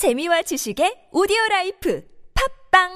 [0.00, 2.02] 재미와 지식의 오디오 라이프
[2.70, 2.88] 팟빵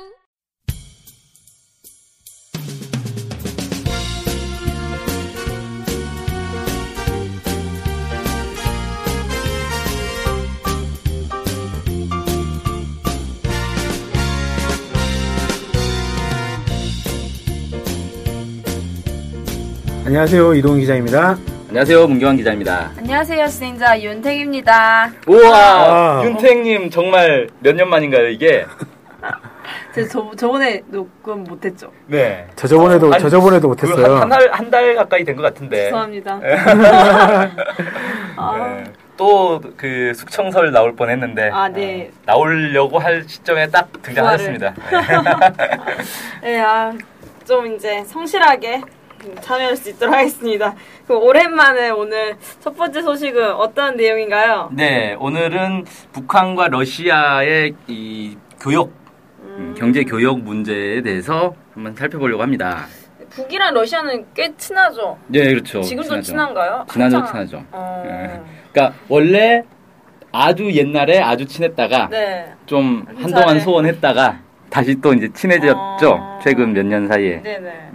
[20.07, 21.54] 안녕하세요 이동훈 기자입니다.
[21.75, 22.93] 안녕하세요, 문경환 기자입니다.
[22.97, 25.11] 안녕하세요, 진행자 윤택입니다.
[25.27, 26.23] 우와, 아.
[26.25, 28.65] 윤택님 정말 몇 년 만인가요, 이게?
[29.93, 31.91] 저, 저번에 녹음 못했죠?
[32.07, 32.47] 네.
[32.55, 34.19] 저 저번에도 아니, 저 저번에도 못했어요.
[34.19, 35.87] 한달 한 달 가까이 된 것 같은데.
[35.87, 36.39] 죄송합니다.
[38.37, 38.85] 아, 네.
[39.17, 42.09] 또그 숙청설 나올 뻔했는데 아, 네.
[42.13, 44.75] 어, 나오려고 할 시점에 딱 등장하셨습니다.
[46.41, 46.93] 네, 아,
[47.45, 48.81] 좀 이제 성실하게
[49.41, 50.75] 참여할 수 있도록 하겠습니다.
[51.07, 54.71] 그 오랜만에 오늘 첫 번째 소식은 어떤 내용인가요?
[54.73, 58.91] 네, 오늘은 북한과 러시아의 이 교역
[59.43, 62.87] 음, 경제 교역 문제에 대해서 한번 살펴보려고 합니다.
[63.31, 65.19] 북이랑 러시아는 꽤 친하죠?
[65.27, 65.83] 네, 그렇죠.
[65.83, 66.23] 지금도 친하죠.
[66.23, 66.87] 친한가요?
[66.91, 67.65] 친하죠, 한창- 친하죠.
[67.73, 68.41] 어, 네.
[68.73, 69.63] 그러니까 원래
[70.33, 72.53] 아주 옛날에 아주 친했다가 네.
[72.67, 73.61] 좀한 한동안.
[73.61, 74.41] 소원했다가
[74.71, 76.11] 다시 또 이제 친해졌죠.
[76.11, 76.39] 어.
[76.43, 77.41] 최근 몇 년 사이에.
[77.43, 77.91] 네네.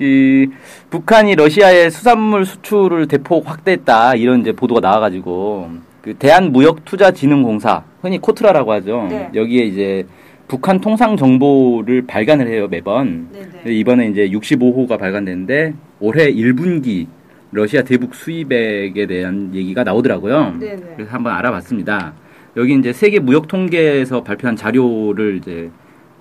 [0.00, 0.48] 이
[0.90, 5.70] 북한이 러시아의 수산물 수출을 대폭 확대했다 이런 이제 보도가 나와가지고
[6.02, 9.06] 그 대한무역투자진흥공사 흔히 코트라라고 하죠.
[9.10, 9.30] 네.
[9.34, 10.06] 여기에 이제
[10.46, 13.28] 북한 통상 정보를 발간을 해요 매번.
[13.32, 13.74] 네네.
[13.74, 17.06] 이번에 이제 65호가 발간됐는데 올해 1분기
[17.50, 20.56] 러시아 대북 수입액에 대한 얘기가 나오더라고요.
[20.60, 20.82] 네네.
[20.96, 22.14] 그래서 한번 알아봤습니다.
[22.56, 25.70] 여기 이제 세계 무역 통계에서 발표한 자료를 이제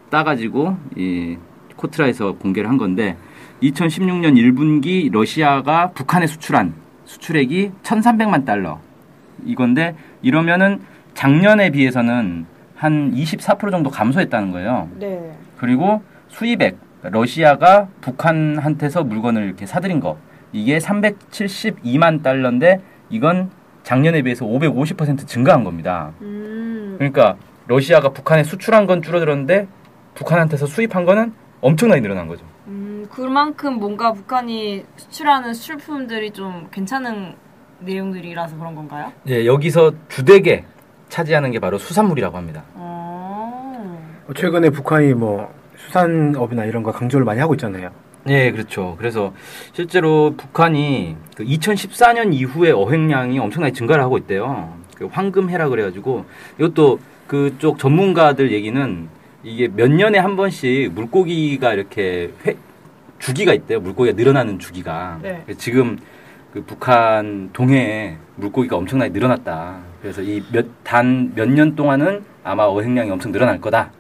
[0.10, 1.38] 따가지고 이
[1.76, 3.16] 코트라에서 공개를 한 건데
[3.62, 6.74] 2016년 1분기 러시아가 북한에 수출한
[7.06, 8.80] 수출액이 1,300만 달러
[9.46, 10.82] 이건데 이러면은
[11.14, 14.90] 작년에 비해서는 한 24% 정도 감소했다는 거예요.
[15.00, 15.36] 네.
[15.58, 20.18] 그리고 수입액 러시아가 북한한테서 물건을 이렇게 사들인 거
[20.52, 23.50] 이게 372만 달러인데 이건
[23.84, 26.12] 작년에 비해서 550% 증가한 겁니다.
[26.22, 26.96] 음.
[26.98, 27.38] 그러니까
[27.68, 29.68] 러시아가 북한에 수출한 건 줄어들었는데
[30.16, 32.46] 북한한테서 수입한 거는 엄청나게 늘어난 거죠.
[32.68, 37.36] 음, 그만큼 뭔가 북한이 수출하는 수출품들이 좀 괜찮은
[37.80, 39.12] 내용들이라서 그런 건가요?
[39.28, 40.66] 예, 여기서 주되게
[41.10, 42.64] 차지하는 게 바로 수산물이라고 합니다.
[42.74, 43.98] 어.
[44.36, 47.92] 최근에 북한이 뭐 수산업이나 이런 거 강조를 많이 하고 있잖아요.
[48.28, 48.96] 예, 그렇죠.
[48.98, 49.34] 그래서
[49.72, 54.74] 실제로 북한이 그 2014년 이후에 어획량이 엄청나게 증가를 하고 있대요.
[54.96, 56.26] 그 황금해라 그래가지고
[56.60, 59.08] 이것도 그쪽 전문가들 얘기는
[59.48, 62.56] 이게 몇 년에 한 번씩 물고기가 이렇게 회,
[63.18, 63.80] 주기가 있대요.
[63.80, 65.20] 물고기가 늘어나는 주기가.
[65.22, 65.42] 네.
[65.58, 65.98] 지금
[66.54, 69.78] 그 북한 동해에 물고기가 엄청나게 늘어났다.
[70.02, 73.92] 그래서 이 몇 단 몇 년 동안은 아마 어획량이 엄청 늘어날 거다.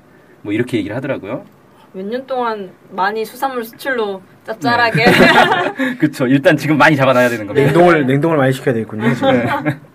[0.41, 1.45] 뭐 이렇게 얘기를 하더라고요.
[1.93, 5.05] 몇 년 동안 많이 수산물 수출로 짭짤하게.
[5.97, 6.27] 그렇죠.
[6.27, 7.65] 일단 지금 많이 잡아놔야 되는 겁니다.
[7.65, 9.13] 냉동을 냉동을 많이 시켜야 되겠군요.
[9.15, 9.31] 지금.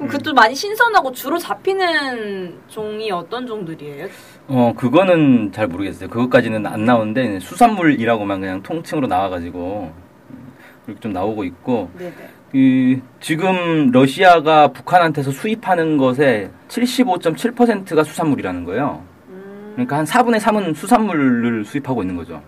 [0.00, 4.06] 그럼 그것도 많이 신선하고 주로 잡히는 종이 어떤 종들이에요?
[4.48, 6.08] 어, 그거는 잘 모르겠어요.
[6.08, 9.92] 그것까지는 안 나오는데 수산물이라고만 그냥 통칭으로 나와가지고
[10.30, 10.52] 음,
[10.86, 12.14] 그렇게 좀 나오고 있고 네네.
[12.54, 19.04] 이 지금 러시아가 북한한테서 수입하는 것의 75.7%가 수산물이라는 거예요.
[19.28, 19.72] 음.
[19.74, 22.42] 그러니까 한 4분의 3은 수산물을 수입하고 있는 거죠.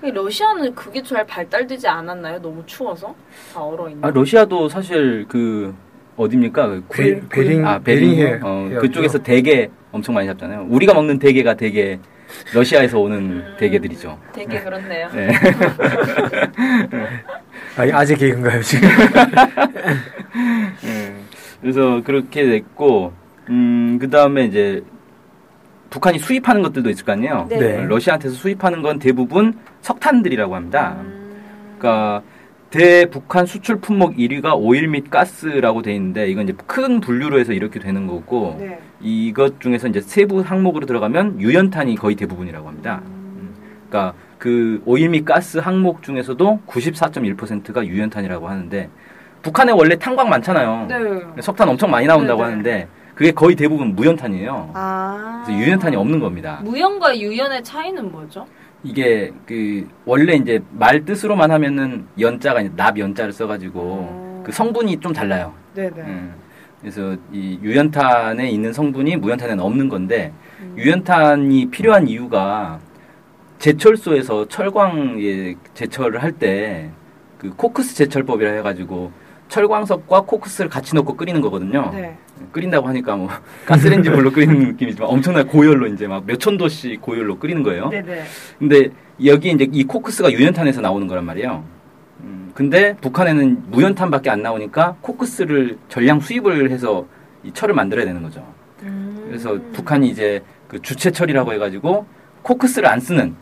[0.00, 2.40] 러시아는 그게 잘 발달되지 않았나요?
[2.40, 3.16] 너무 추워서
[3.52, 4.04] 다 얼어 있는.
[4.04, 5.74] 아, 러시아도 사실 그
[6.16, 6.66] 어디입니까?
[6.68, 8.68] 그 베- 베링- 아, 베링 어.
[8.80, 10.66] 그쪽에서 대게 엄청 많이 잡잖아요.
[10.68, 11.98] 우리가 먹는 대게가 되게
[12.52, 14.18] 러시아에서 오는 대게들이죠.
[14.32, 15.08] 되게 그렇네요.
[15.14, 15.28] 네.
[17.76, 18.88] 아, 아재 개그인가요 지금?
[21.60, 23.12] 그래서 그렇게 됐고,
[23.50, 24.82] 음, 그 다음에 이제
[25.90, 27.46] 북한이 수입하는 것들도 있을 거 아니에요.
[27.48, 27.58] 네.
[27.58, 27.84] 네.
[27.86, 30.96] 러시아한테서 수입하는 건 대부분 석탄들이라고 합니다.
[31.00, 31.36] 음.
[31.78, 32.22] 그러니까
[32.74, 37.78] 대북한 수출 품목 1위가 오일 및 가스라고 돼 있는데 이건 이제 큰 분류로 해서 이렇게
[37.78, 38.80] 되는 거고 네.
[39.00, 43.00] 이것 중에서 이제 세부 항목으로 들어가면 유연탄이 거의 대부분이라고 합니다.
[43.06, 43.54] 음.
[43.88, 48.90] 그러니까 그 오일 및 가스 항목 중에서도 94.1%가 유연탄이라고 하는데
[49.42, 50.86] 북한에 원래 탄광 많잖아요.
[50.88, 51.42] 네.
[51.42, 52.50] 석탄 엄청 많이 나온다고 네, 네.
[52.50, 54.70] 하는데 그게 거의 대부분 무연탄이에요.
[54.74, 55.44] 아.
[55.46, 56.60] 그래서 유연탄이 없는 겁니다.
[56.64, 58.48] 무연과 유연의 차이는 뭐죠?
[58.84, 64.42] 이게 그 원래 이제 말 뜻으로만 하면은 연자가 이제 납 연자를 써가지고 음.
[64.44, 65.54] 그 성분이 좀 달라요.
[65.74, 66.00] 네네.
[66.02, 66.34] 음.
[66.80, 70.74] 그래서 이 유연탄에 있는 성분이 무연탄에는 없는 건데 음.
[70.76, 72.78] 유연탄이 필요한 이유가
[73.58, 76.90] 제철소에서 철광에 제철을 할 때
[77.38, 79.12] 그 코크스 제철법이라 해가지고
[79.48, 81.90] 철광석과 코크스를 같이 넣고 끓이는 거거든요.
[81.92, 82.16] 네.
[82.52, 83.28] 끓인다고 하니까 뭐
[83.66, 87.88] 가스레인지 불로 끓이는 느낌이지만 엄청난 고열로 이제 막 몇천 도씩 고열로 끓이는 거예요.
[87.88, 88.24] 네네.
[88.58, 88.90] 근데
[89.24, 91.64] 여기 이제 이 코크스가 유연탄에서 나오는 거란 말이에요.
[92.20, 97.06] 음, 근데 북한에는 무연탄밖에 안 나오니까 코크스를 전량 수입을 해서
[97.44, 98.44] 이 철을 만들어야 되는 거죠.
[98.82, 99.24] 음.
[99.28, 102.06] 그래서 북한이 이제 그 주체 철이라고 해가지고
[102.42, 103.36] 코크스를 안 쓰는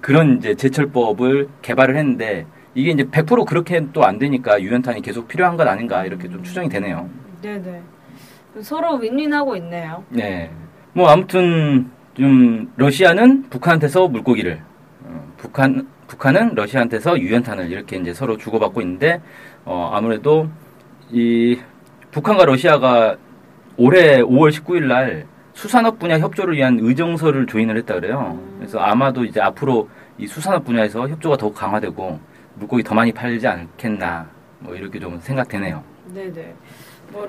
[0.00, 2.46] 그런 이제 제철법을 개발을 했는데
[2.78, 6.68] 이게 이제 100% 그렇게 또 안 되니까 유연탄이 계속 필요한 것 아닌가 이렇게 좀 추정이
[6.68, 7.10] 되네요.
[7.42, 7.82] 네네.
[8.62, 10.04] 서로 윈윈하고 있네요.
[10.08, 10.50] 네.
[10.92, 14.60] 뭐 아무튼 좀 러시아는 북한한테서 물고기를
[15.04, 19.20] 어, 북한 북한은 러시아한테서 유연탄을 이렇게 이제 서로 주고받고 있는데
[19.64, 20.48] 어 아무래도
[21.10, 21.58] 이
[22.12, 23.16] 북한과 러시아가
[23.76, 28.40] 올해 5월 19일 날 수산업 분야 협조를 위한 의정서를 조인을 했다 그래요.
[28.58, 32.18] 그래서 아마도 이제 앞으로 이 수산업 분야에서 협조가 더욱 강화되고
[32.58, 34.26] 물고기 더 많이 팔지 않겠나
[34.60, 35.82] 뭐 이렇게 좀 생각되네요.
[36.14, 36.54] 네네.
[37.12, 37.28] 뭐,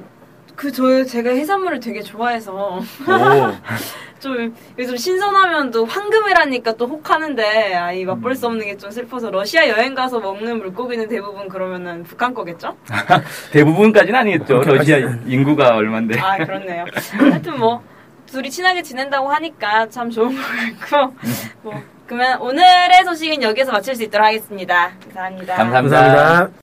[0.55, 2.81] 그, 저, 제가 해산물을 되게 좋아해서,
[4.19, 9.29] 좀, 요즘 신선하면 또 황금이라니까 또 혹하는데, 아, 이 맛볼 수 없는 게 좀 슬퍼서,
[9.31, 12.75] 러시아 여행 가서 먹는 물고기는 대부분 그러면은 북한 거겠죠?
[13.53, 14.61] 대부분까지는 아니겠죠.
[14.61, 16.19] 러시아 인구가 얼만데.
[16.19, 16.83] 아, 그렇네요.
[17.17, 17.81] 하여튼 뭐,
[18.31, 20.41] 둘이 친하게 지낸다고 하니까 참 좋은 것
[20.89, 21.13] 같고,
[21.63, 21.73] 뭐,
[22.05, 24.91] 그러면 오늘의 소식은 여기서 마칠 수 있도록 하겠습니다.
[25.03, 25.55] 감사합니다.
[25.55, 26.01] 감사합니다.
[26.01, 26.59] 감사합니다.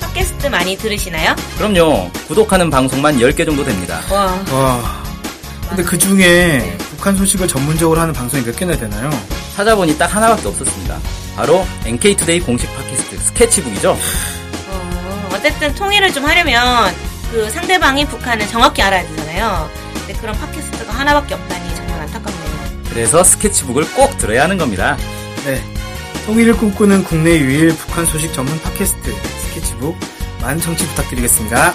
[0.00, 1.34] 팟캐스트 많이 들으시나요?
[1.56, 2.10] 그럼요.
[2.28, 4.00] 구독하는 방송만 10개 정도 됩니다.
[4.10, 5.09] 와, 와.
[5.70, 9.08] 근데 그 중에 북한 소식을 전문적으로 하는 방송이 몇 개나 되나요?
[9.54, 10.98] 찾아보니 딱 하나밖에 없었습니다.
[11.36, 13.92] 바로 NK투데이 공식 팟캐스트 스케치북이죠.
[13.92, 16.92] 어, 어쨌든 통일을 좀 하려면
[17.30, 19.70] 그 상대방이 북한을 정확히 알아야 되잖아요.
[19.94, 22.50] 근데 그런 팟캐스트가 하나밖에 없다니 정말 안타깝네요.
[22.90, 24.96] 그래서 스케치북을 꼭 들어야 하는 겁니다.
[25.44, 25.62] 네.
[26.26, 29.14] 통일을 꿈꾸는 국내 유일 북한 소식 전문 팟캐스트
[29.44, 29.96] 스케치북
[30.42, 31.72] 많은 청취 부탁드리겠습니다.